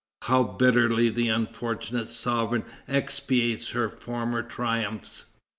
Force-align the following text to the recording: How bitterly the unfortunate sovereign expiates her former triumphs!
How 0.23 0.41
bitterly 0.41 1.09
the 1.09 1.27
unfortunate 1.29 2.09
sovereign 2.09 2.65
expiates 2.87 3.69
her 3.69 3.87
former 3.87 4.41
triumphs! 4.41 5.25